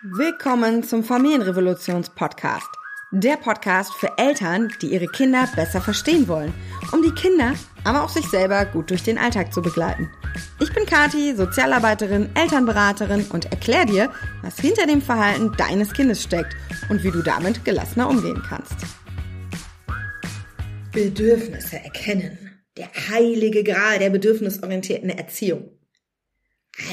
[0.00, 2.68] Willkommen zum Familienrevolutions-Podcast.
[3.10, 6.54] Der Podcast für Eltern, die ihre Kinder besser verstehen wollen,
[6.92, 10.08] um die Kinder, aber auch sich selber gut durch den Alltag zu begleiten.
[10.60, 14.12] Ich bin Kati, Sozialarbeiterin, Elternberaterin und erkläre dir,
[14.42, 16.54] was hinter dem Verhalten deines Kindes steckt
[16.88, 18.76] und wie du damit gelassener umgehen kannst.
[20.92, 22.62] Bedürfnisse erkennen.
[22.76, 25.76] Der heilige Gral der bedürfnisorientierten Erziehung.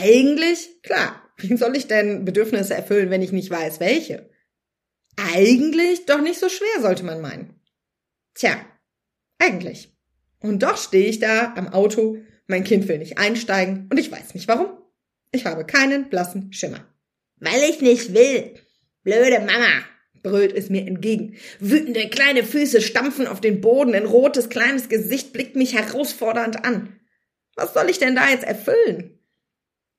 [0.02, 4.30] Eigentlich, klar, wie soll ich denn Bedürfnisse erfüllen, wenn ich nicht weiß, welche?
[5.18, 7.60] Eigentlich doch nicht so schwer, sollte man meinen.
[8.34, 8.58] Tja,
[9.40, 9.96] eigentlich.
[10.40, 12.18] Und doch stehe ich da am Auto,
[12.48, 14.68] mein Kind will nicht einsteigen und ich weiß nicht warum.
[15.32, 16.86] Ich habe keinen blassen Schimmer.
[17.38, 18.56] Weil ich nicht will.
[19.04, 19.84] Blöde Mama,
[20.24, 21.38] brüllt es mir entgegen.
[21.60, 27.00] Wütende kleine Füße stampfen auf den Boden, ein rotes kleines Gesicht blickt mich herausfordernd an.
[27.56, 29.15] Was soll ich denn da jetzt erfüllen?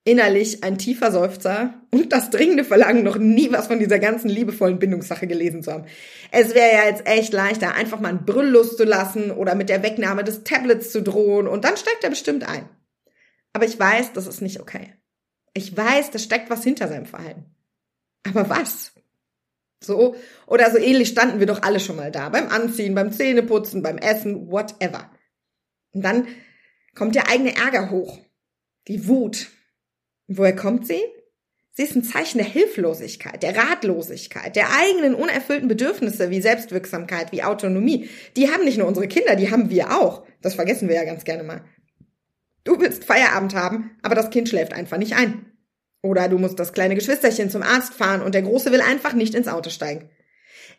[0.06, 4.78] Innerlich ein tiefer Seufzer und das dringende Verlangen, noch nie was von dieser ganzen liebevollen
[4.78, 5.86] Bindungssache gelesen zu haben.
[6.30, 10.22] Es wäre ja jetzt echt leichter, einfach mal einen Brüll loszulassen oder mit der Wegnahme
[10.22, 12.68] des Tablets zu drohen und dann steigt er bestimmt ein.
[13.52, 14.94] Aber ich weiß, das ist nicht okay.
[15.54, 17.46] Ich weiß, da steckt was hinter seinem Verhalten.
[18.28, 18.92] Aber was?
[19.82, 20.14] So
[20.46, 22.28] oder so ähnlich standen wir doch alle schon mal da.
[22.28, 25.10] Beim Anziehen, beim Zähneputzen, beim Essen, whatever.
[25.92, 26.28] Und dann
[26.94, 28.20] kommt der eigene Ärger hoch.
[28.86, 29.48] Die Wut,
[30.28, 31.00] woher kommt sie?
[31.72, 37.42] Sie ist ein Zeichen der Hilflosigkeit, der Ratlosigkeit, der eigenen unerfüllten Bedürfnisse wie Selbstwirksamkeit, wie
[37.42, 38.08] Autonomie.
[38.34, 40.26] Die haben nicht nur unsere Kinder, die haben wir auch.
[40.40, 41.64] Das vergessen wir ja ganz gerne mal.
[42.64, 45.52] Du willst Feierabend haben, aber das Kind schläft einfach nicht ein.
[46.02, 49.34] Oder du musst das kleine Geschwisterchen zum Arzt fahren und der Große will einfach nicht
[49.34, 50.08] ins Auto steigen.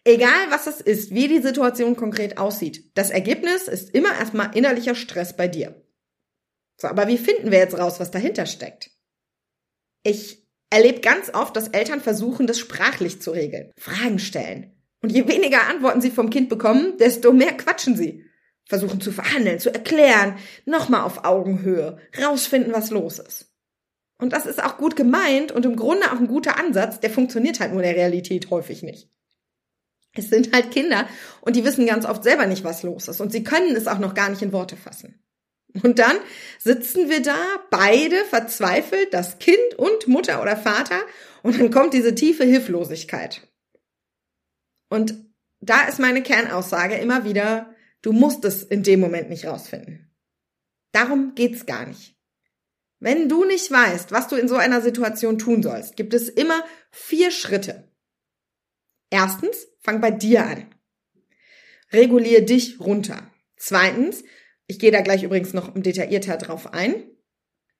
[0.03, 4.95] Egal was es ist, wie die Situation konkret aussieht, das Ergebnis ist immer erstmal innerlicher
[4.95, 5.79] Stress bei dir.
[6.77, 8.96] So, aber wie finden wir jetzt raus, was dahinter steckt?
[10.07, 13.73] Ich erlebe ganz oft, dass Eltern versuchen, das sprachlich zu regeln.
[13.77, 14.71] Fragen stellen.
[15.01, 18.23] Und je weniger Antworten sie vom Kind bekommen, desto mehr quatschen sie.
[18.63, 23.53] Versuchen zu verhandeln, zu erklären, nochmal auf Augenhöhe, rausfinden, was los ist.
[24.17, 27.59] Und das ist auch gut gemeint und im Grunde auch ein guter Ansatz, der funktioniert
[27.59, 29.09] halt nur in der Realität häufig nicht.
[30.15, 31.05] Es sind halt Kinder
[31.41, 33.99] und die wissen ganz oft selber nicht, was los ist und sie können es auch
[33.99, 35.21] noch gar nicht in Worte fassen.
[35.83, 36.17] Und dann
[36.59, 37.37] sitzen wir da,
[37.69, 41.01] beide verzweifelt, das Kind und Mutter oder Vater,
[41.43, 43.47] und dann kommt diese tiefe Hilflosigkeit.
[44.89, 45.15] Und
[45.59, 50.11] da ist meine Kernaussage immer wieder, du musst es in dem Moment nicht rausfinden.
[50.91, 52.15] Darum geht's gar nicht.
[52.99, 56.63] Wenn du nicht weißt, was du in so einer Situation tun sollst, gibt es immer
[56.91, 57.91] vier Schritte.
[59.09, 60.75] Erstens, fang bei dir an.
[61.91, 63.31] Regulier dich runter.
[63.55, 64.23] Zweitens,
[64.67, 66.95] ich gehe da gleich übrigens noch detaillierter drauf ein.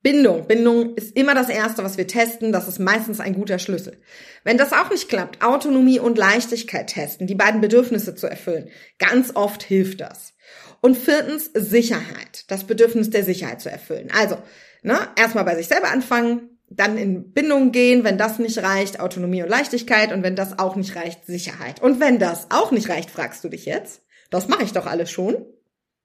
[0.03, 0.48] Bindung.
[0.48, 2.52] Bindung ist immer das Erste, was wir testen.
[2.52, 3.98] Das ist meistens ein guter Schlüssel.
[4.44, 8.70] Wenn das auch nicht klappt, Autonomie und Leichtigkeit testen, die beiden Bedürfnisse zu erfüllen.
[9.00, 10.34] Ganz oft hilft das.
[10.81, 12.46] Und viertens, Sicherheit.
[12.47, 14.09] Das Bedürfnis der Sicherheit zu erfüllen.
[14.18, 14.38] Also,
[14.84, 19.42] ne, erstmal bei sich selber anfangen, dann in Bindung gehen, wenn das nicht reicht, Autonomie
[19.42, 21.81] und Leichtigkeit und wenn das auch nicht reicht, Sicherheit.
[21.81, 25.09] Und wenn das auch nicht reicht, fragst du dich jetzt, das mache ich doch alles
[25.09, 25.46] schon.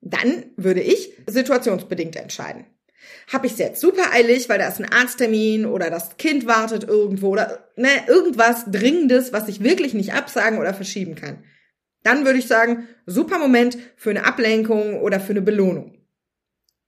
[0.02, 2.66] Dann würde ich situationsbedingt entscheiden.
[3.32, 6.84] Habe ich es jetzt super eilig, weil da ist ein Arzttermin oder das Kind wartet
[6.84, 11.44] irgendwo oder ne, irgendwas Dringendes, was ich wirklich nicht absagen oder verschieben kann.
[12.02, 15.98] Dann würde ich sagen, super Moment für eine Ablenkung oder für eine Belohnung.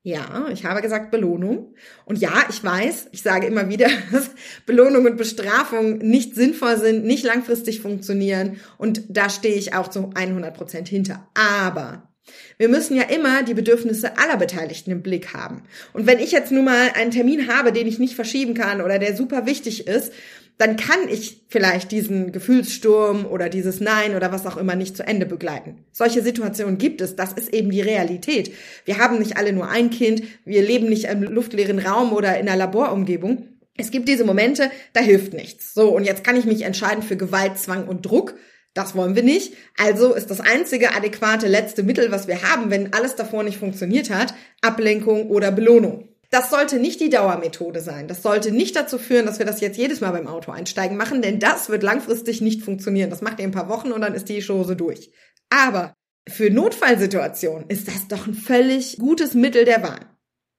[0.02, 1.74] Ja, ich habe gesagt Belohnung.
[2.04, 4.30] Und ja, ich weiß, ich sage immer wieder, dass
[4.66, 8.60] Belohnung und Bestrafung nicht sinnvoll sind, nicht langfristig funktionieren.
[8.76, 11.26] Und da stehe ich auch zu 100 Prozent hinter.
[11.34, 12.13] Aber
[12.58, 15.62] wir müssen ja immer die Bedürfnisse aller Beteiligten im Blick haben.
[15.92, 18.98] Und wenn ich jetzt nun mal einen Termin habe, den ich nicht verschieben kann oder
[18.98, 20.12] der super wichtig ist,
[20.56, 25.04] dann kann ich vielleicht diesen Gefühlssturm oder dieses Nein oder was auch immer nicht zu
[25.04, 25.84] Ende begleiten.
[25.90, 28.52] Solche Situationen gibt es, das ist eben die Realität.
[28.84, 32.48] Wir haben nicht alle nur ein Kind, wir leben nicht im luftleeren Raum oder in
[32.48, 33.48] einer Laborumgebung.
[33.76, 35.74] Es gibt diese Momente, da hilft nichts.
[35.74, 38.36] So, und jetzt kann ich mich entscheiden für Gewalt, Zwang und Druck
[38.74, 39.54] das wollen wir nicht.
[39.78, 44.10] Also ist das einzige adäquate letzte Mittel, was wir haben, wenn alles davor nicht funktioniert
[44.10, 46.08] hat, Ablenkung oder Belohnung.
[46.30, 48.08] Das sollte nicht die Dauermethode sein.
[48.08, 51.22] Das sollte nicht dazu führen, dass wir das jetzt jedes Mal beim Auto einsteigen machen,
[51.22, 53.10] denn das wird langfristig nicht funktionieren.
[53.10, 55.12] Das macht ihr ein paar Wochen und dann ist die Chose durch.
[55.48, 55.94] Aber
[56.28, 60.00] für Notfallsituationen ist das doch ein völlig gutes Mittel der Wahl.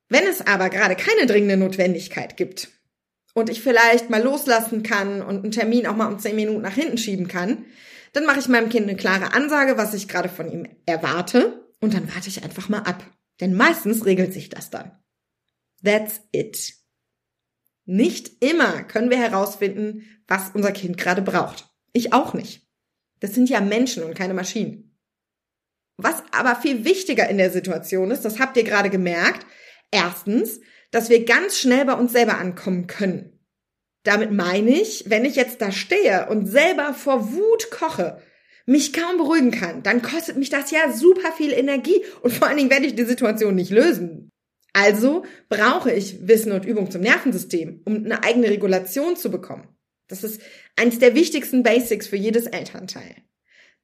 [0.08, 2.70] Wenn es aber gerade keine dringende Notwendigkeit gibt
[3.34, 6.76] und ich vielleicht mal loslassen kann und einen Termin auch mal um zehn Minuten nach
[6.76, 7.66] hinten schieben kann,
[8.16, 11.70] dann mache ich meinem Kind eine klare Ansage, was ich gerade von ihm erwarte.
[11.82, 13.06] Und dann warte ich einfach mal ab.
[13.42, 14.98] Denn meistens regelt sich das dann.
[15.84, 16.76] That's it.
[17.84, 21.68] Nicht immer können wir herausfinden, was unser Kind gerade braucht.
[21.92, 22.66] Ich auch nicht.
[23.20, 24.98] Das sind ja Menschen und keine Maschinen.
[25.98, 29.46] Was aber viel wichtiger in der Situation ist, das habt ihr gerade gemerkt,
[29.92, 30.62] erstens,
[30.92, 33.35] dass wir ganz schnell bei uns selber ankommen können.
[34.06, 38.22] Damit meine ich, wenn ich jetzt da stehe und selber vor Wut koche,
[38.68, 42.58] mich kaum beruhigen kann, dann kostet mich das ja super viel Energie und vor allen
[42.58, 44.30] Dingen werde ich die Situation nicht lösen.
[44.74, 49.68] Also brauche ich Wissen und Übung zum Nervensystem, um eine eigene Regulation zu bekommen.
[50.08, 50.40] Das ist
[50.76, 53.16] eines der wichtigsten Basics für jedes Elternteil.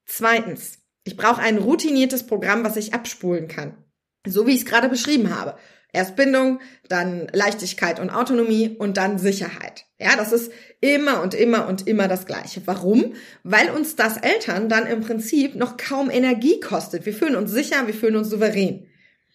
[0.05, 3.83] Zweitens, ich brauche ein routiniertes Programm, was ich abspulen kann.
[4.27, 5.57] So wie ich es gerade beschrieben habe.
[5.93, 6.59] Erst Bindung,
[6.89, 9.87] dann Leichtigkeit und Autonomie und dann Sicherheit.
[10.01, 12.61] Ja, das ist immer und immer und immer das Gleiche.
[12.65, 13.13] Warum?
[13.43, 17.05] Weil uns das Eltern dann im Prinzip noch kaum Energie kostet.
[17.05, 18.87] Wir fühlen uns sicher, wir fühlen uns souverän.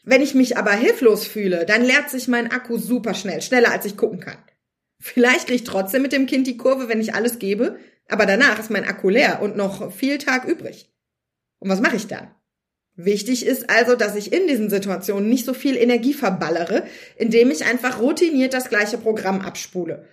[0.02, 3.84] Wenn ich mich aber hilflos fühle, dann leert sich mein Akku super schnell, schneller als
[3.84, 4.38] ich gucken kann.
[4.98, 7.78] Vielleicht kriege ich trotzdem mit dem Kind die Kurve, wenn ich alles gebe,
[8.08, 10.90] aber danach ist mein Akku leer und noch viel Tag übrig.
[11.58, 12.30] Und was mache ich dann?
[12.96, 16.84] Wichtig ist also, dass ich in diesen Situationen nicht so viel Energie verballere,
[17.16, 20.06] indem ich einfach routiniert das gleiche Programm abspule.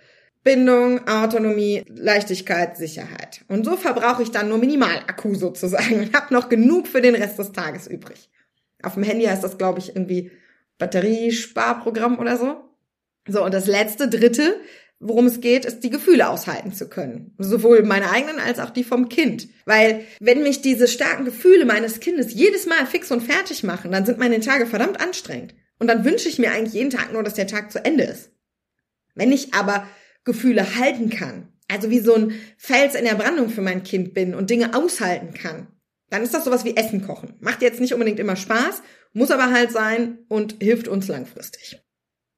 [0.44, 3.40] Bindung, Autonomie, Leichtigkeit, Sicherheit.
[3.48, 7.14] Und so verbrauche ich dann nur minimal Akku sozusagen und habe noch genug für den
[7.14, 8.28] Rest des Tages übrig.
[8.82, 10.30] Auf dem Handy heißt das, glaube ich, irgendwie
[10.78, 12.56] Batteriesparprogramm oder so.
[13.26, 14.60] So, und das letzte, dritte,
[15.00, 17.34] worum es geht, ist die Gefühle aushalten zu können.
[17.38, 19.48] Sowohl meine eigenen als auch die vom Kind.
[19.64, 24.04] Weil wenn mich diese starken Gefühle meines Kindes jedes Mal fix und fertig machen, dann
[24.04, 25.54] sind meine Tage verdammt anstrengend.
[25.78, 28.30] Und dann wünsche ich mir eigentlich jeden Tag nur, dass der Tag zu Ende ist.
[29.14, 29.86] Wenn ich aber
[30.24, 34.34] Gefühle halten kann, also wie so ein Fels in der Brandung für mein Kind bin
[34.34, 35.68] und Dinge aushalten kann,
[36.10, 37.34] dann ist das sowas wie Essen kochen.
[37.40, 38.82] Macht jetzt nicht unbedingt immer Spaß,
[39.12, 41.80] muss aber halt sein und hilft uns langfristig.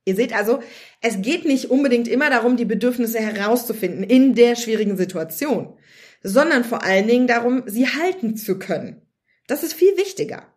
[0.05, 0.63] Ihr seht also,
[1.01, 5.77] es geht nicht unbedingt immer darum, die Bedürfnisse herauszufinden in der schwierigen Situation,
[6.23, 9.03] sondern vor allen Dingen darum, sie halten zu können.
[9.49, 10.55] Das ist viel wichtiger.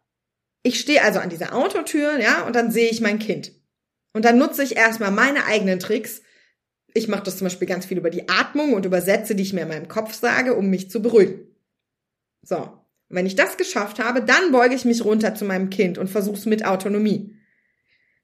[0.62, 3.54] Ich stehe also an dieser Autotür, ja, und dann sehe ich mein Kind.
[4.14, 6.22] Und dann nutze ich erstmal meine eigenen Tricks.
[6.94, 9.54] Ich mache das zum Beispiel ganz viel über die Atmung und über Sätze, die ich
[9.54, 11.48] mir in meinem Kopf sage, um mich zu beruhigen.
[12.42, 15.98] So, und wenn ich das geschafft habe, dann beuge ich mich runter zu meinem Kind
[15.98, 17.36] und versuche es mit Autonomie.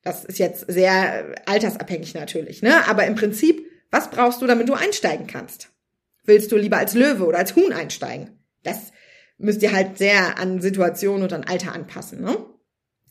[0.03, 2.88] Das ist jetzt sehr altersabhängig natürlich, ne?
[2.88, 5.69] Aber im Prinzip, was brauchst du, damit du einsteigen kannst?
[6.23, 8.39] Willst du lieber als Löwe oder als Huhn einsteigen?
[8.63, 8.91] Das
[9.38, 12.38] müsst ihr halt sehr an Situation und an Alter anpassen, ne?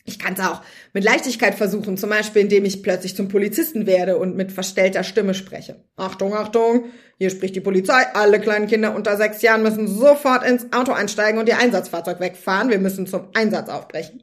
[0.07, 0.61] Ich kann es auch
[0.93, 5.33] mit Leichtigkeit versuchen, zum Beispiel indem ich plötzlich zum Polizisten werde und mit verstellter Stimme
[5.33, 5.83] spreche.
[5.97, 8.07] Achtung, Achtung, hier spricht die Polizei.
[8.13, 12.69] Alle kleinen Kinder unter sechs Jahren müssen sofort ins Auto einsteigen und ihr Einsatzfahrzeug wegfahren.
[12.69, 14.23] Wir müssen zum Einsatz aufbrechen.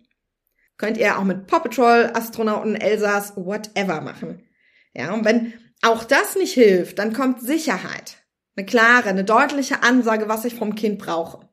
[0.77, 4.43] Könnt ihr auch mit Paw Patrol, Astronauten, Elsas, whatever machen.
[4.93, 8.17] Ja, und wenn auch das nicht hilft, dann kommt Sicherheit.
[8.55, 11.50] Eine klare, eine deutliche Ansage, was ich vom Kind brauche.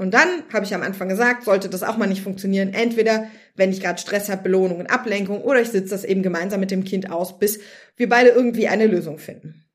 [0.00, 2.72] Und dann, habe ich am Anfang gesagt, sollte das auch mal nicht funktionieren.
[2.72, 6.58] Entweder, wenn ich gerade Stress habe, Belohnung und Ablenkung, oder ich sitze das eben gemeinsam
[6.58, 7.60] mit dem Kind aus, bis
[7.96, 9.66] wir beide irgendwie eine Lösung finden.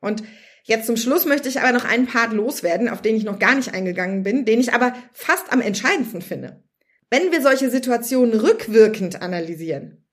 [0.00, 0.24] Und
[0.64, 3.54] jetzt zum Schluss möchte ich aber noch einen Part loswerden, auf den ich noch gar
[3.54, 6.64] nicht eingegangen bin, den ich aber fast am entscheidendsten finde.
[7.08, 10.08] Wenn wir solche Situationen rückwirkend analysieren,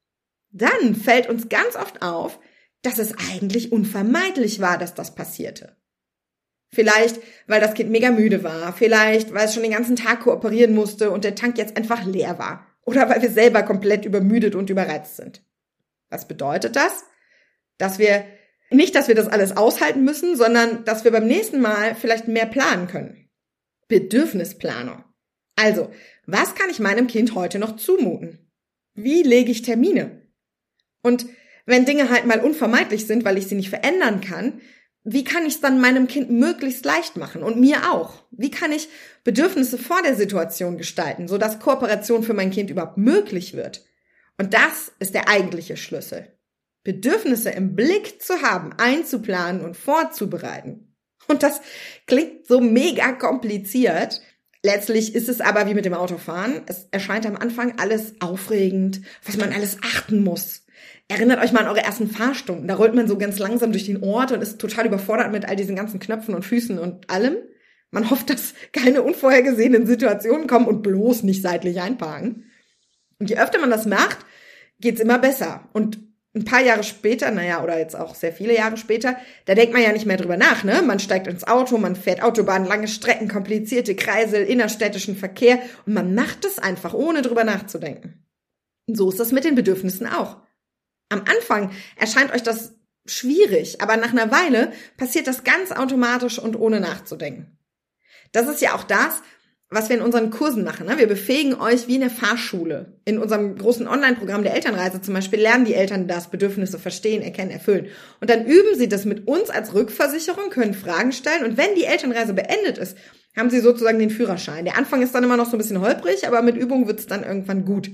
[0.51, 2.39] dann fällt uns ganz oft auf,
[2.84, 5.75] dass es eigentlich unvermeidlich war, dass das passierte.
[6.74, 10.74] Vielleicht, weil das Kind mega müde war, vielleicht, weil es schon den ganzen Tag kooperieren
[10.74, 14.70] musste und der Tank jetzt einfach leer war, oder weil wir selber komplett übermüdet und
[14.70, 15.44] überreizt sind.
[16.10, 17.06] Was bedeutet das?
[17.77, 18.25] Dass wir
[18.70, 22.46] nicht, dass wir das alles aushalten müssen, sondern dass wir beim nächsten Mal vielleicht mehr
[22.46, 23.30] planen können.
[23.88, 25.03] Bedürfnisplanung.
[25.56, 25.92] Also,
[26.25, 28.51] was kann ich meinem Kind heute noch zumuten?
[28.96, 30.27] Wie lege ich Termine?
[31.03, 31.27] Und
[31.65, 34.62] wenn Dinge halt mal unvermeidlich sind, weil ich sie nicht verändern kann,
[35.03, 38.24] wie kann ich es dann meinem Kind möglichst leicht machen und mir auch?
[38.31, 38.89] Wie kann ich
[39.24, 43.86] Bedürfnisse vor der Situation gestalten, sodass Kooperation für mein Kind überhaupt möglich wird?
[44.38, 46.27] Und das ist der eigentliche Schlüssel.
[46.83, 50.95] Bedürfnisse im Blick zu haben, einzuplanen und vorzubereiten.
[51.27, 51.62] Und das
[52.07, 54.22] klingt so mega kompliziert,
[54.65, 56.62] Letztlich ist es aber wie mit dem Autofahren.
[56.67, 60.62] Es erscheint am Anfang alles aufregend, was man alles achten muss.
[61.07, 62.67] Erinnert euch mal an eure ersten Fahrstunden.
[62.67, 65.55] Da rollt man so ganz langsam durch den Ort und ist total überfordert mit all
[65.55, 67.38] diesen ganzen Knöpfen und Füßen und allem.
[67.91, 72.45] Man hofft, dass keine unvorhergesehenen Situationen kommen und bloß nicht seitlich einparken.
[73.19, 74.17] Und je öfter man das macht,
[74.79, 75.69] geht's immer besser.
[75.74, 76.00] Und
[76.36, 79.83] ein paar Jahre später, naja, oder jetzt auch sehr viele Jahre später, da denkt man
[79.83, 80.81] ja nicht mehr drüber nach, ne?
[80.81, 86.15] Man steigt ins Auto, man fährt Autobahn, lange Strecken, komplizierte Kreisel, innerstädtischen Verkehr und man
[86.15, 88.25] macht es einfach, ohne drüber nachzudenken.
[88.88, 90.38] Und so ist das mit den Bedürfnissen auch.
[91.13, 92.74] Am Anfang erscheint euch das
[93.05, 97.58] schwierig, aber nach einer Weile passiert das ganz automatisch und ohne nachzudenken.
[98.32, 99.22] Das ist ja auch das,
[99.70, 100.88] was wir in unseren Kursen machen.
[100.88, 100.98] Ne?
[100.98, 103.00] Wir befähigen euch wie eine Fahrschule.
[103.05, 107.51] In unserem großen Online-Programm der Elternreise zum Beispiel lernen die Eltern das, Bedürfnisse verstehen, erkennen,
[107.51, 107.88] erfüllen.
[108.20, 111.43] Und dann üben sie das mit uns als Rückversicherung, können Fragen stellen.
[111.43, 112.98] Und wenn die Elternreise beendet ist,
[113.36, 114.65] haben sie sozusagen den Führerschein.
[114.65, 117.08] Der Anfang ist dann immer noch so ein bisschen holprig, aber mit Übung wird es
[117.08, 117.89] dann irgendwann gut.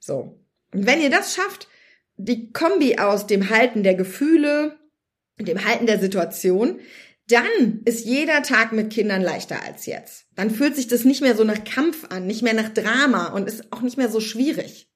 [0.00, 0.38] So.
[0.72, 1.68] Und wenn ihr das schafft,
[2.16, 4.78] die Kombi aus dem Halten der Gefühle,
[5.38, 6.80] dem Halten der Situation,
[7.28, 10.26] dann ist jeder Tag mit Kindern leichter als jetzt.
[10.36, 13.48] Dann fühlt sich das nicht mehr so nach Kampf an, nicht mehr nach Drama und
[13.48, 14.88] ist auch nicht mehr so schwierig.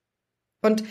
[0.62, 0.84] Und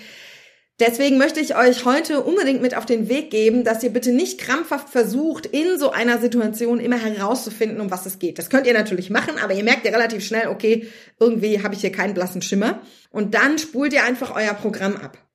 [0.82, 4.40] deswegen möchte ich euch heute unbedingt mit auf den Weg geben, dass ihr bitte nicht
[4.40, 8.38] krampfhaft versucht, in so einer Situation immer herauszufinden, um was es geht.
[8.38, 10.88] Das könnt ihr natürlich machen, aber ihr merkt ja relativ schnell, okay,
[11.22, 12.82] irgendwie habe ich hier keinen blassen Schimmer.
[13.12, 15.29] Und dann spult ihr einfach euer Programm ab.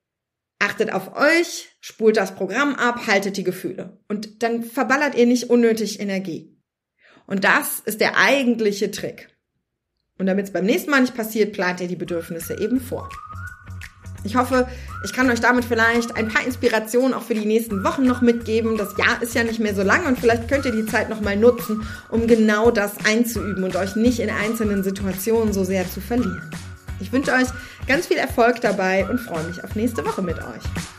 [0.59, 3.99] Achtet auf euch, spult das Programm ab, haltet die Gefühle.
[4.07, 6.57] Und dann verballert ihr nicht unnötig Energie.
[7.27, 9.29] Und das ist der eigentliche Trick.
[10.17, 13.09] Und damit es beim nächsten Mal nicht passiert, plant ihr die Bedürfnisse eben vor.
[14.23, 14.67] Ich hoffe,
[15.03, 18.75] ich kann euch damit vielleicht ein paar Inspirationen auch für die nächsten Wochen noch mitgeben.
[18.75, 21.21] Das Jahr ist ja nicht mehr so lang und vielleicht könnt ihr die Zeit noch
[21.21, 26.01] mal nutzen, um genau das einzuüben und euch nicht in einzelnen Situationen so sehr zu
[26.01, 26.49] verlieren.
[26.99, 27.47] Ich wünsche euch
[27.87, 30.94] ganz viel Erfolg dabei und freue mich auf nächste Woche mit euch.